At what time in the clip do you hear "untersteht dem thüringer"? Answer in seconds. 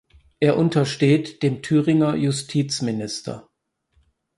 0.57-2.15